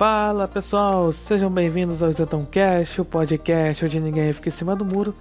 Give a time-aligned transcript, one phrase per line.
[0.00, 4.82] Fala pessoal, sejam bem-vindos ao Zetão Cast, o podcast onde ninguém fica em cima do
[4.82, 5.14] muro.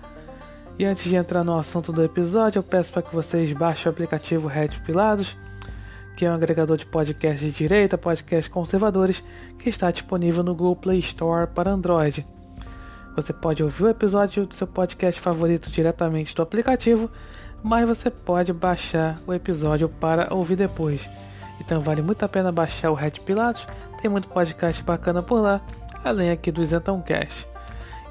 [0.77, 3.89] E antes de entrar no assunto do episódio, eu peço para que vocês baixem o
[3.89, 5.35] aplicativo Red Pilados,
[6.15, 9.21] que é um agregador de podcasts de direita, podcasts conservadores,
[9.57, 12.25] que está disponível no Google Play Store para Android.
[13.17, 17.11] Você pode ouvir o episódio do seu podcast favorito diretamente do aplicativo,
[17.61, 21.09] mas você pode baixar o episódio para ouvir depois.
[21.59, 23.67] Então vale muito a pena baixar o Red Pilatos,
[24.01, 25.61] tem muito podcast bacana por lá,
[26.03, 27.47] além aqui do Isentão Cast.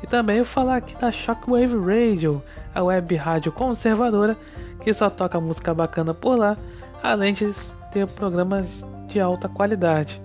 [0.03, 2.43] E também eu falar aqui da Shockwave Radio,
[2.75, 4.37] a web rádio conservadora
[4.81, 6.57] que só toca música bacana por lá,
[7.03, 7.53] além de
[7.93, 10.23] ter programas de alta qualidade,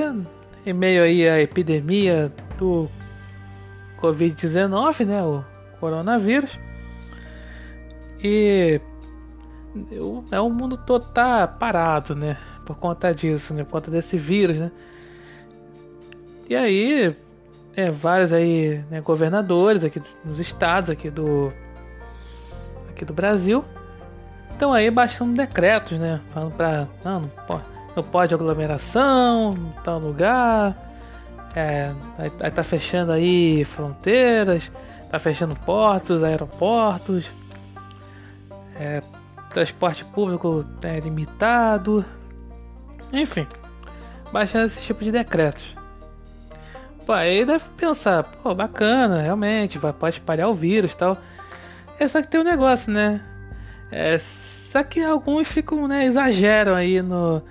[0.64, 2.88] em meio aí à epidemia do
[4.02, 5.44] Covid-19, né, o
[5.78, 6.58] coronavírus.
[8.22, 8.80] E
[9.92, 12.36] o, é, o mundo todo tá parado, né,
[12.66, 14.72] por conta disso, né, por conta desse vírus, né.
[16.50, 17.16] E aí,
[17.76, 21.52] é, vários aí, né, governadores aqui nos estados aqui do
[22.90, 23.64] aqui do Brasil
[24.50, 27.64] estão aí baixando decretos, né, falando para não, não pode,
[27.96, 30.91] não pode aglomeração, tal lugar
[31.54, 34.70] é, aí, aí tá fechando aí fronteiras,
[35.10, 37.28] tá fechando portos, aeroportos,
[38.76, 39.02] é,
[39.50, 42.04] transporte público é limitado,
[43.12, 43.46] enfim,
[44.32, 45.76] baixando esse tipo de decretos.
[47.04, 51.18] Pô, aí deve pensar, pô, bacana, realmente, vai, pode espalhar o vírus tal.
[51.98, 53.20] É só que tem um negócio, né?
[53.90, 57.42] É, só que alguns ficam, né, exageram aí no,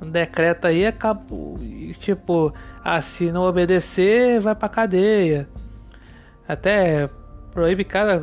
[0.00, 1.58] no decreto aí, acabou,
[1.98, 2.52] tipo,
[2.84, 5.48] ah, se não obedecer, vai pra cadeia.
[6.46, 7.08] Até
[7.52, 8.22] proíbe cada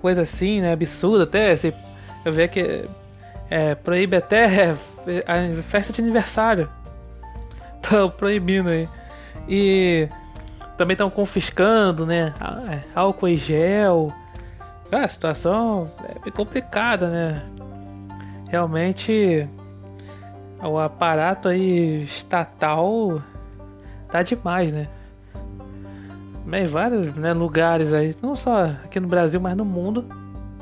[0.00, 0.72] coisa assim, né?
[0.72, 1.56] Absurda até.
[1.56, 1.74] Se
[2.24, 2.84] eu ver que
[3.50, 4.70] é, proíbe até
[5.26, 6.68] a festa de aniversário.
[7.82, 8.88] Estão proibindo aí.
[9.48, 10.08] E
[10.76, 12.34] também estão confiscando, né?
[12.70, 14.12] É, álcool e gel.
[14.90, 15.90] Ah, a situação
[16.24, 17.42] é complicada, né?
[18.48, 19.48] Realmente
[20.62, 23.22] o aparato aí estatal
[24.10, 24.88] tá demais, né?
[26.52, 30.04] Em vários né, lugares aí, não só aqui no Brasil, mas no mundo,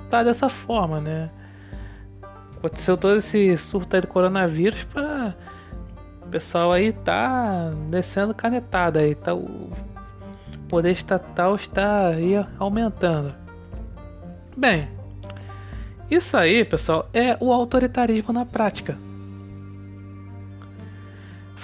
[0.09, 1.31] tá dessa forma, né?
[2.57, 5.35] Aconteceu todo esse surto aí do coronavírus para
[6.25, 9.71] o pessoal aí tá descendo canetada aí, tá o
[10.69, 13.35] poder estatal está aí aumentando.
[14.57, 14.89] Bem,
[16.11, 18.97] isso aí, pessoal, é o autoritarismo na prática.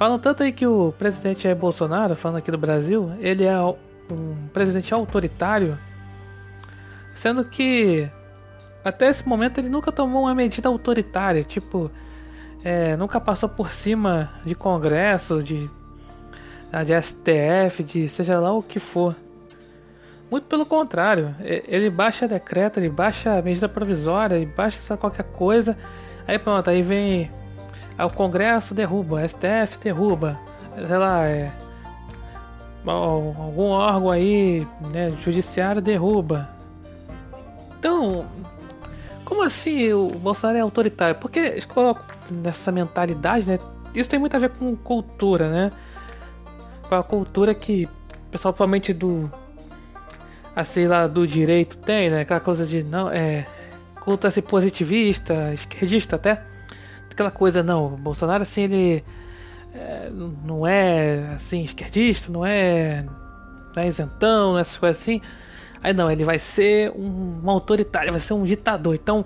[0.00, 4.49] Falam tanto aí que o presidente Jair Bolsonaro, falando aqui do Brasil, ele é um
[4.50, 5.78] presidente autoritário,
[7.15, 8.09] sendo que
[8.83, 11.91] até esse momento ele nunca tomou uma medida autoritária, tipo,
[12.65, 15.71] é, nunca passou por cima de Congresso, de,
[16.87, 19.15] de STF, de seja lá o que for.
[20.31, 25.77] Muito pelo contrário, ele baixa decreto, ele baixa medida provisória, ele baixa qualquer coisa,
[26.27, 27.31] aí pronto, aí vem
[28.05, 30.38] o Congresso derruba, STF derruba,
[30.75, 31.50] sei lá, é,
[32.87, 36.49] algum órgão aí, né, judiciário derruba.
[37.78, 38.27] Então,
[39.25, 41.15] como assim o Bolsonaro é autoritário?
[41.16, 43.59] Porque eles colocam nessa mentalidade, né?
[43.94, 45.72] Isso tem muito a ver com cultura, né?
[46.89, 49.31] Com a cultura que o pessoal provavelmente do
[50.55, 52.21] assim lá do direito tem, né?
[52.21, 53.47] Aquela coisa de não é
[54.01, 56.49] culto assim positivista, esquerdista até
[57.21, 59.05] aquela coisa, não, o Bolsonaro assim, ele
[59.75, 60.11] é,
[60.45, 63.05] não é assim, esquerdista, não é,
[63.75, 65.21] não é isentão, essas coisas assim.
[65.83, 68.95] Aí não, ele vai ser um, um autoritário, vai ser um ditador.
[68.95, 69.25] Então,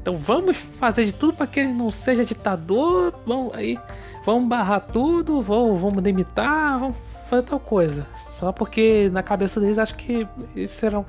[0.00, 3.14] então vamos fazer de tudo para que ele não seja ditador.
[3.26, 3.78] Vamos aí,
[4.24, 6.96] vamos barrar tudo, vamos, vamos limitar, vamos
[7.28, 8.06] fazer tal coisa.
[8.38, 11.02] Só porque na cabeça deles acho que ele será,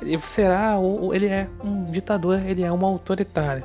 [0.00, 0.76] ele será,
[1.12, 3.64] ele é um ditador, ele é um autoritário.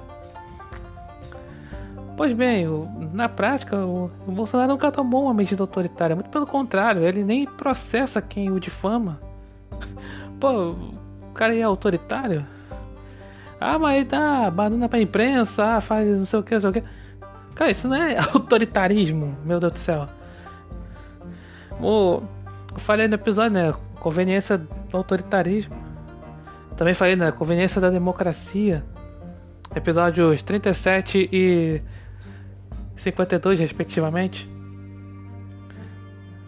[2.16, 2.66] Pois bem,
[3.12, 8.22] na prática, o, Bolsonaro nunca tomou uma medida autoritária, muito pelo contrário, ele nem processa
[8.22, 9.20] quem o difama.
[10.40, 12.46] Pô, o cara é autoritário?
[13.60, 16.74] Ah, mas dá banana pra imprensa, ah, faz não sei o que, não sei o
[16.74, 16.84] que.
[17.56, 20.08] Cara, isso não é autoritarismo, meu Deus do céu.
[21.82, 22.22] O,
[22.74, 23.74] eu falei no episódio, né?
[24.00, 25.76] Conveniência do autoritarismo.
[26.78, 27.32] Também falei, né?
[27.32, 28.84] Conveniência da democracia.
[29.76, 31.82] Episódios 37 e
[33.04, 34.50] 52, respectivamente.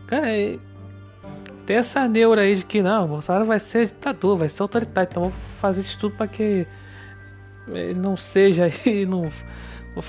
[0.08, 0.28] Cara,
[1.66, 5.10] tem essa neura aí de que não, o Bolsonaro vai ser ditador, vai ser autoritário,
[5.10, 6.68] então vou fazer tudo para que
[7.68, 9.30] ele não seja e não,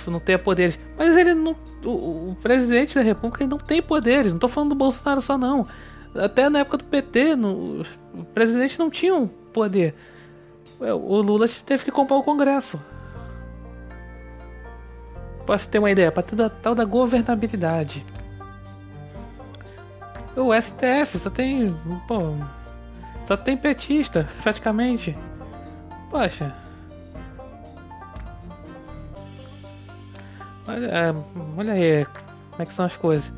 [0.06, 0.78] não tenha poderes.
[0.96, 1.56] Mas ele não.
[1.84, 4.32] O, o, presidente da República não tem poderes.
[4.32, 5.66] Não tô falando do Bolsonaro só não.
[6.14, 7.82] Até na época do PT, no,
[8.14, 9.94] o presidente não tinha um poder.
[10.81, 12.78] O Lula teve que comprar o Congresso.
[15.46, 18.04] Posso ter uma ideia, para ter a tal da governabilidade.
[20.34, 21.75] O STF só tem.
[22.08, 22.34] Pô,
[23.26, 25.16] só tem petista, praticamente.
[26.10, 26.54] Poxa.
[30.69, 31.14] Olha, é,
[31.56, 32.04] olha aí
[32.50, 33.32] como é que são as coisas.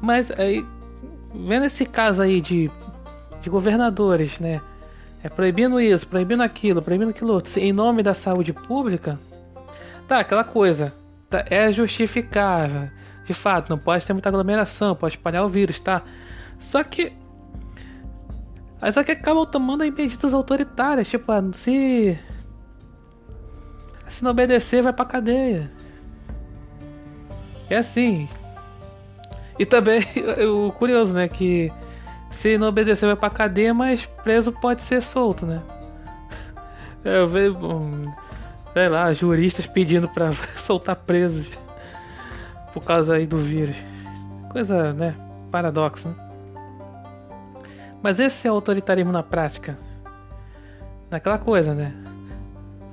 [0.00, 0.66] Mas aí,
[1.32, 2.70] vendo esse caso aí de,
[3.40, 4.60] de governadores, né?
[5.22, 9.18] É proibindo isso, proibindo aquilo, proibindo aquilo outro, em nome da saúde pública.
[10.08, 10.92] Tá, aquela coisa.
[11.32, 12.90] Tá, é justificável.
[13.24, 16.02] De fato, não pode ter muita aglomeração, pode espalhar o vírus, tá?
[16.58, 17.10] Só que.
[18.92, 22.18] Só que acabam tomando medidas autoritárias, tipo, ah, se.
[24.08, 25.72] Se não obedecer, vai pra cadeia.
[27.70, 28.28] É assim.
[29.58, 30.02] E também,
[30.54, 31.28] o curioso, né?
[31.28, 31.72] Que
[32.30, 35.62] se não obedecer, vai pra cadeia, mas preso pode ser solto, né?
[37.02, 37.56] Eu vejo,
[38.72, 41.50] sei lá, juristas pedindo pra soltar presos
[42.72, 43.76] por causa aí do vírus.
[44.50, 45.14] Coisa, né?
[45.50, 46.14] Paradoxo, né?
[48.02, 49.78] Mas esse é autoritarismo na prática.
[51.10, 51.92] Naquela coisa, né?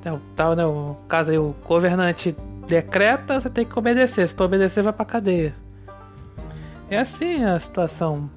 [0.06, 0.66] É o tal, né?
[0.66, 2.36] O caso aí, o governante
[2.68, 4.28] decreta, você tem que obedecer.
[4.28, 5.56] Se tu obedecer, vai pra cadeia.
[6.90, 8.30] É assim a situação.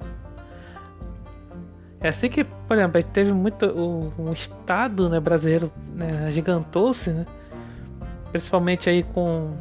[2.01, 3.65] É assim que, por exemplo, teve muito.
[3.67, 7.25] O, estado né, brasileiro né, agigantou-se, né?
[8.31, 9.55] Principalmente aí com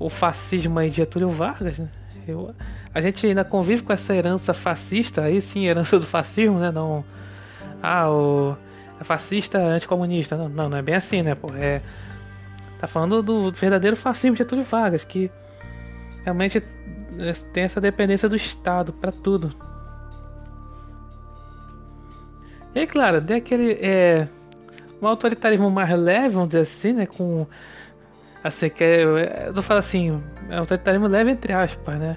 [0.00, 1.90] o fascismo aí de Getúlio Vargas, né?
[2.26, 2.54] Eu,
[2.94, 6.70] a gente ainda convive com essa herança fascista, aí sim, herança do fascismo, né?
[6.70, 7.04] Não.
[7.82, 8.56] Ah, o.
[8.98, 10.36] É fascista anticomunista.
[10.36, 11.34] Não, não, não é bem assim, né?
[11.34, 11.82] Pô, é.
[12.80, 15.30] Tá falando do verdadeiro fascismo de Getúlio Vargas, que
[16.24, 16.58] realmente
[17.18, 19.54] é, tem essa dependência do Estado para tudo.
[22.74, 23.72] E claro, tem aquele.
[23.80, 24.28] É,
[25.00, 27.06] um autoritarismo mais leve, vamos dizer assim, né?
[27.06, 27.46] Com.
[28.42, 32.16] Assim, que é, eu falando assim, é autoritarismo leve entre aspas, né?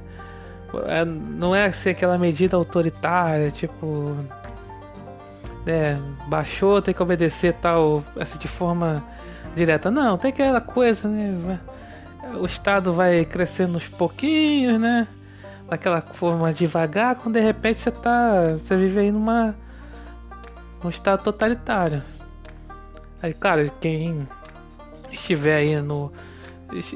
[0.88, 4.16] É, não é ser aquela medida autoritária, tipo.
[5.68, 5.98] É,
[6.28, 9.04] baixou, tem que obedecer tal, assim, de forma
[9.56, 9.90] direta.
[9.90, 11.60] Não, tem aquela coisa, né?
[12.40, 15.08] O Estado vai crescendo uns pouquinhos, né?
[15.68, 18.54] Daquela forma devagar, quando de repente você tá.
[18.54, 19.56] Você vive aí numa.
[20.86, 22.04] Num estado totalitário.
[23.22, 24.28] Aí, claro, quem
[25.12, 26.12] estiver aí no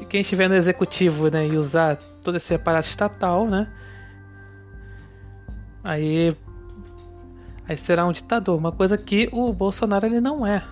[0.08, 3.68] quem estiver no executivo, né, e usar todo esse aparato estatal, né,
[5.82, 6.36] aí
[7.68, 10.62] aí será um ditador, uma coisa que o Bolsonaro ele não é.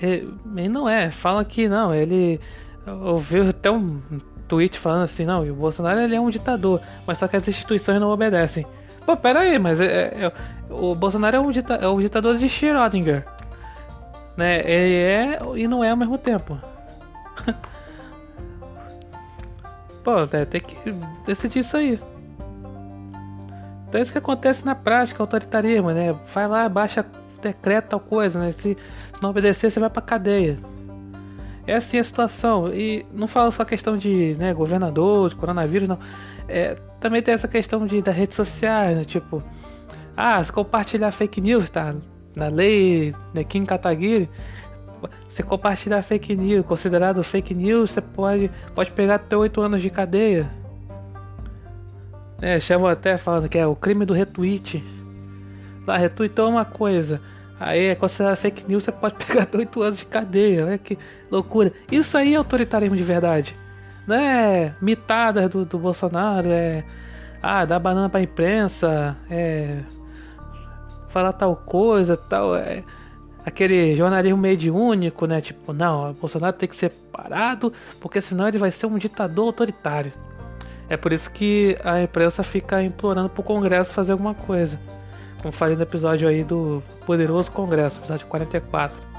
[0.00, 1.10] Ele, ele não é.
[1.10, 2.40] Fala que não, ele
[2.86, 4.00] ouviu até um
[4.48, 8.00] tweet falando assim, não, o Bolsonaro ele é um ditador, mas só que as instituições
[8.00, 8.66] não obedecem.
[9.10, 10.32] Pô, pera aí, mas é, é, é
[10.72, 13.26] o Bolsonaro é um, dita, é um ditador de Schrödinger.
[14.36, 14.60] Né?
[14.60, 16.56] Ele é e não é ao mesmo tempo.
[20.04, 20.76] Pô, é, tem que
[21.26, 21.98] decidir isso aí.
[23.88, 26.14] Então é isso que acontece na prática, autoritarismo, né?
[26.32, 27.04] Vai lá, baixa
[27.42, 28.52] decreto tal coisa, né?
[28.52, 28.76] Se,
[29.12, 30.56] se não obedecer, você vai pra cadeia.
[31.66, 32.72] É assim a situação.
[32.72, 35.98] E não fala só questão de né, governador, de coronavírus, não.
[36.48, 39.04] É, também tem essa questão de, das redes sociais, né?
[39.04, 39.42] Tipo,
[40.16, 41.94] ah, se compartilhar fake news, tá?
[42.34, 44.28] Na lei né, Kim Kataguiri,
[45.28, 49.90] se compartilhar fake news, considerado fake news, você pode, pode pegar até 8 anos de
[49.90, 50.50] cadeia.
[52.42, 54.82] É, chamam até falando que é o crime do retweet.
[55.86, 57.20] Lá, retweetou uma coisa.
[57.60, 60.64] Aí é considerado fake news, você pode pegar até 8 anos de cadeia.
[60.64, 60.98] Olha que
[61.30, 61.70] loucura.
[61.92, 63.54] Isso aí é autoritarismo de verdade.
[64.06, 66.82] Não é mitadas do, do Bolsonaro, é.
[67.42, 69.80] Ah, dar banana pra imprensa, é.
[71.10, 72.56] Falar tal coisa, tal.
[72.56, 72.82] É,
[73.44, 75.42] aquele jornalismo mediúnico, né?
[75.42, 79.46] Tipo, não, o Bolsonaro tem que ser parado, porque senão ele vai ser um ditador
[79.46, 80.12] autoritário.
[80.88, 84.78] É por isso que a imprensa fica implorando pro Congresso fazer alguma coisa
[85.40, 89.10] como falei no episódio aí do Poderoso Congresso, episódio 44.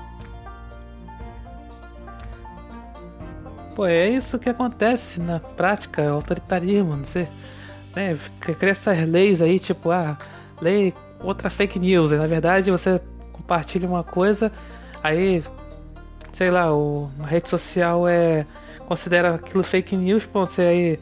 [3.75, 7.27] Pô, é isso que acontece na prática, é o autoritarismo, não sei.
[7.95, 8.17] Né?
[8.39, 10.17] Cria essas leis aí, tipo, ah,
[10.61, 12.11] lei contra fake news.
[12.11, 12.17] Né?
[12.17, 13.01] Na verdade, você
[13.31, 14.51] compartilha uma coisa,
[15.01, 15.43] aí,
[16.33, 18.45] sei lá, o, uma rede social é
[18.85, 20.99] considera aquilo fake news, pronto, você aí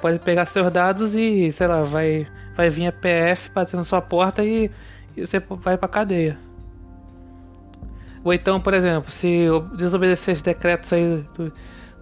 [0.00, 4.00] pode pegar seus dados e, sei lá, vai, vai vir a PF bater na sua
[4.00, 4.70] porta e,
[5.16, 6.38] e você vai pra cadeia.
[8.22, 9.46] Ou então, por exemplo, se
[9.76, 11.52] desobedecer os decretos aí do,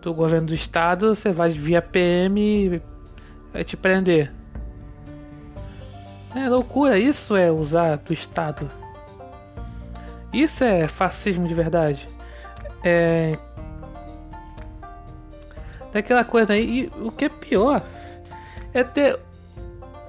[0.02, 2.82] do governo do estado, você vai via PM
[3.54, 4.32] e te prender.
[6.34, 8.70] É loucura, isso é usar do estado.
[10.32, 12.08] Isso é fascismo de verdade.
[12.84, 13.38] É.
[15.98, 16.84] Daquela coisa aí.
[16.84, 17.82] E o que é pior
[18.72, 19.18] é ter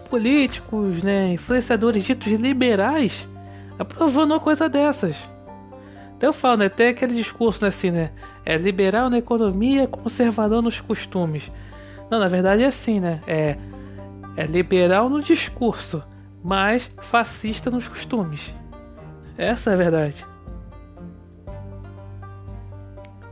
[0.09, 3.27] políticos, né, influenciadores ditos liberais
[3.79, 5.27] aprovando uma coisa dessas.
[6.17, 6.69] Então eu falo, né?
[6.69, 8.11] Tem aquele discurso né, assim, né?
[8.45, 11.49] É liberal na economia, conservador nos costumes.
[12.11, 13.21] Não, na verdade é assim, né?
[13.25, 13.57] É,
[14.35, 16.03] é liberal no discurso,
[16.43, 18.53] mas fascista nos costumes.
[19.37, 20.25] Essa é a verdade.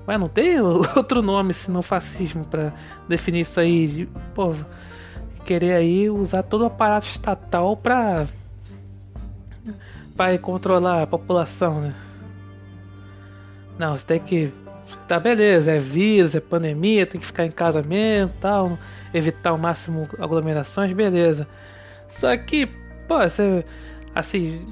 [0.08, 2.74] Mas não tem outro nome senão fascismo para
[3.10, 3.88] definir isso aí.
[3.88, 4.56] De, pô,
[5.46, 8.26] querer aí usar todo o aparato estatal para
[10.16, 11.94] para controlar a população, né?
[13.78, 14.52] Não, você tem que.
[15.08, 18.80] Tá, beleza, é vírus, é pandemia, tem que ficar em casa mesmo tal,
[19.14, 21.48] evitar o máximo aglomerações, beleza.
[22.10, 22.66] Só que,
[23.08, 23.66] pô, você.
[24.16, 24.66] Assim.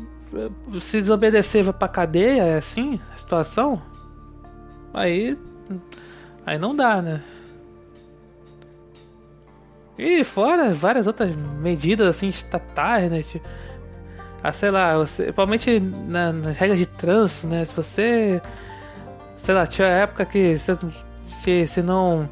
[0.82, 3.82] Se desobedecer vai pra cadeia, é assim a situação?
[4.96, 5.38] Aí.
[6.46, 7.22] Aí não dá, né?
[9.98, 13.24] E fora várias outras medidas assim estatais, né?
[13.24, 13.48] Tipo,
[14.44, 17.64] ah, sei lá, você, principalmente na, nas regras de trânsito, né?
[17.66, 18.42] Se você
[19.46, 20.78] sei lá, tinha época que se,
[21.25, 22.28] se, se não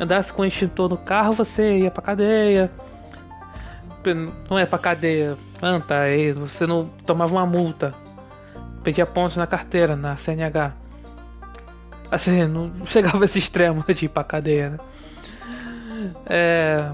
[0.00, 2.70] andasse com extintor no carro, você ia pra cadeia.
[4.48, 7.92] Não é pra cadeia, anta, aí você não tomava uma multa.
[8.82, 10.72] Pedia pontos na carteira, na CNH.
[12.10, 14.78] Assim, não chegava a esse extremo de ir pra cadeia, né?
[16.26, 16.90] É...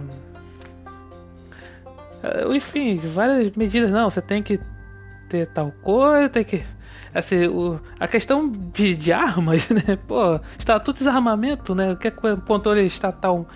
[2.22, 4.58] é enfim, várias medidas, não, você tem que
[5.28, 6.64] ter tal coisa, tem que
[7.14, 9.98] assim, o, a questão de, de, armas, né?
[10.06, 11.92] Pô, estatuto de desarmamento, né?
[11.92, 13.46] O que é controle estatal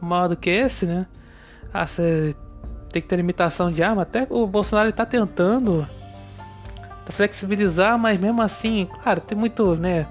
[0.00, 1.06] maior do que esse, né?
[1.72, 2.34] Ah, você
[2.92, 4.02] tem que ter limitação de arma.
[4.02, 5.86] Até o Bolsonaro está tentando
[7.10, 10.06] flexibilizar, mas mesmo assim, claro, tem muito, né?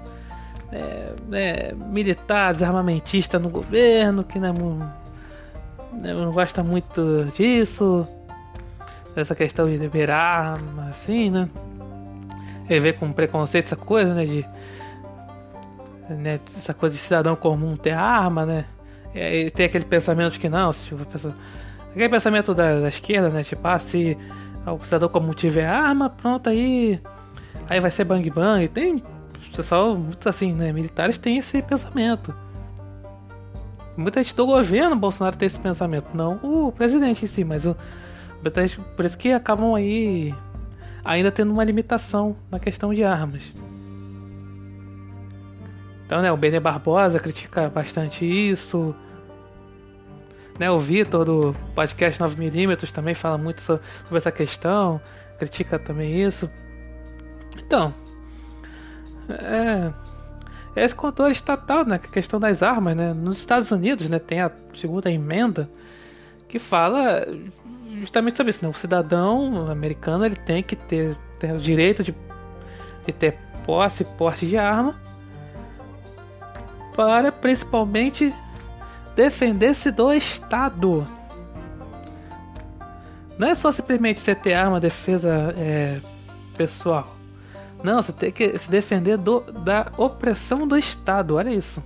[0.72, 4.52] É, né militar, desarmamentista no governo que não,
[5.92, 8.06] né, não gosta muito disso,
[9.14, 11.48] dessa questão de liberar arma, assim, né?
[12.68, 14.24] ver com preconceito essa coisa, né?
[14.24, 14.46] De.
[16.08, 18.64] Né, essa coisa de cidadão comum ter arma, né?
[19.14, 21.34] E, tem aquele pensamento que não, tipo, pessoa,
[21.90, 23.42] aquele pensamento da, da, esquerda, né?
[23.42, 24.16] Tipo, ah, se
[24.66, 27.00] o cidadão comum tiver arma, pronto, aí.
[27.68, 28.68] Aí vai ser bang bang.
[28.68, 29.02] Tem
[29.50, 30.72] pessoal muito assim, né?
[30.72, 32.34] Militares têm esse pensamento.
[33.96, 37.76] Muita gente do governo Bolsonaro tem esse pensamento, não o presidente em si, mas o.
[38.94, 40.34] Por isso que acabam aí
[41.04, 43.52] ainda tendo uma limitação na questão de armas.
[46.04, 48.94] Então, né, o Benê Barbosa critica bastante isso.
[50.58, 55.00] Né, o Vitor do podcast 9mm também fala muito sobre essa questão,
[55.38, 56.48] critica também isso.
[57.58, 57.92] Então,
[59.28, 59.92] é,
[60.74, 64.18] é esse controle estatal, né, é a questão das armas, né, nos Estados Unidos, né,
[64.18, 65.68] tem a segunda emenda
[66.48, 67.26] que fala
[68.00, 68.68] justamente sobre isso, né?
[68.68, 72.14] O cidadão americano ele tem que ter, ter o direito de,
[73.04, 74.94] de ter posse e porte de arma
[76.94, 78.34] para principalmente
[79.14, 81.06] defender-se do Estado.
[83.38, 86.00] Não é só simplesmente você ter arma, defesa é,
[86.56, 87.15] pessoal.
[87.86, 91.36] Não, você tem que se defender do, da opressão do Estado.
[91.36, 91.80] Olha isso.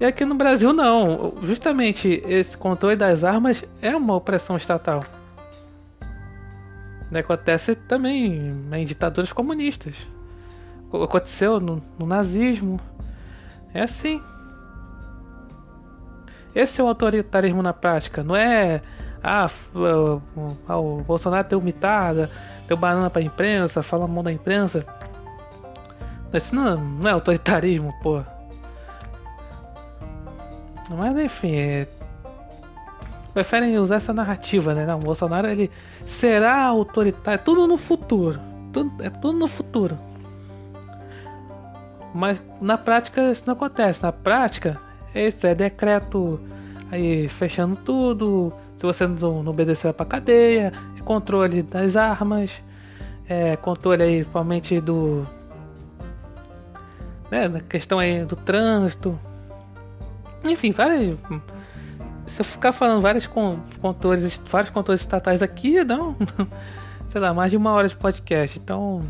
[0.00, 1.34] E aqui no Brasil não.
[1.42, 5.04] Justamente esse controle das armas é uma opressão estatal.
[7.12, 10.08] Acontece também em ditaduras comunistas.
[10.90, 12.80] Aconteceu no, no nazismo.
[13.74, 14.22] É assim.
[16.54, 18.22] Esse é o autoritarismo na prática.
[18.22, 18.80] Não é.
[19.22, 22.28] Ah, o, Bolsonaro deu mitada,
[22.66, 24.84] deu banana pra imprensa, fala mal da imprensa.
[26.32, 28.22] Isso não, não é autoritarismo, pô.
[30.90, 31.86] Mas enfim, é...
[33.32, 34.86] preferem usar essa narrativa, né?
[34.86, 35.70] Não, o Bolsonaro ele
[36.04, 38.40] será autoritário, tudo no futuro.
[38.72, 39.98] Tudo, é tudo no futuro.
[42.14, 44.02] Mas na prática isso não acontece.
[44.02, 44.80] Na prática,
[45.14, 46.40] isso é decreto
[46.90, 48.52] aí fechando tudo.
[48.82, 50.72] Se você não, não obedecer, vai cadeia.
[51.04, 52.60] Controle das armas.
[53.28, 55.24] É controle aí, principalmente do.
[57.30, 59.16] Né, questão aí do trânsito.
[60.42, 61.16] Enfim, várias.
[62.26, 63.28] Se eu ficar falando vários
[63.80, 66.16] controles, vários controles estatais aqui, não.
[67.08, 68.58] Sei lá, mais de uma hora de podcast.
[68.58, 69.04] Então.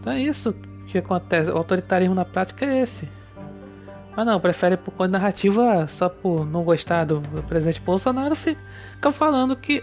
[0.00, 0.52] Então é isso
[0.88, 1.52] que acontece.
[1.52, 3.08] O autoritarismo na prática é esse.
[4.18, 9.54] Mas não, prefere por conta narrativa só por não gostar do presidente Bolsonaro fica falando
[9.54, 9.80] que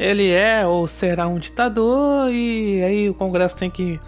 [0.00, 4.00] ele é ou será um ditador e aí o Congresso tem que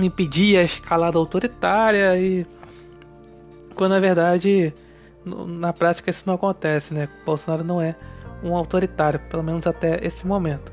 [0.00, 2.44] impedir a escalada autoritária e
[3.76, 4.74] quando na verdade
[5.24, 7.08] na prática isso não acontece, né?
[7.24, 7.94] Bolsonaro não é
[8.42, 10.72] um autoritário, pelo menos até esse momento.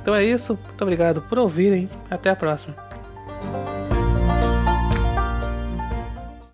[0.00, 2.91] Então é isso, muito obrigado por ouvirem, até a próxima.